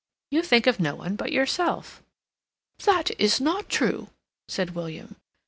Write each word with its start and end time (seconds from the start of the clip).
"You 0.31 0.41
think 0.41 0.65
of 0.65 0.79
no 0.79 0.95
one 0.95 1.15
but 1.15 1.31
yourself." 1.31 2.01
"That 2.85 3.11
is 3.21 3.39
not 3.39 3.69
true," 3.69 4.09
said 4.47 4.73
William. 4.73 5.15